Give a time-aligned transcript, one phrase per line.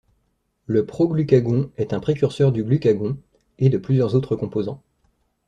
[0.65, 3.19] Le proglucagon est un précurseur du glucagon
[3.59, 4.81] et de plusieurs autres composants.